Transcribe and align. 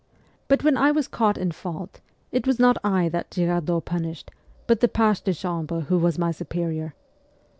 But 0.47 0.63
when 0.63 0.77
I 0.77 0.89
was 0.91 1.07
caught 1.07 1.37
in 1.37 1.51
fault, 1.51 2.01
it 2.31 2.47
was 2.47 2.57
not 2.57 2.75
I 2.83 3.07
that 3.09 3.29
Girardot 3.29 3.85
punished, 3.85 4.31
but 4.65 4.79
the 4.79 4.87
page 4.87 5.21
de 5.21 5.31
chambre 5.31 5.81
who 5.81 5.99
was 5.99 6.17
my 6.17 6.31
superior. 6.31 6.95